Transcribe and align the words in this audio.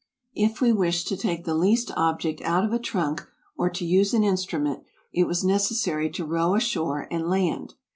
If 0.33 0.61
we 0.61 0.71
wished 0.73 1.07
to 1.09 1.15
take 1.15 1.45
the 1.45 1.53
least 1.53 1.91
object 1.95 2.41
out 2.41 2.65
of 2.65 2.73
a 2.73 2.79
trunk, 2.79 3.27
or 3.55 3.69
to 3.69 3.85
use 3.85 4.15
an 4.15 4.23
instrument, 4.23 4.83
it 5.13 5.25
was 5.27 5.43
necessary 5.43 6.09
to 6.13 6.25
row 6.25 6.55
ashore 6.55 7.07
and 7.11 7.29
land. 7.29 7.75